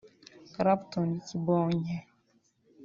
[0.53, 1.97] Clapton (Kibonge)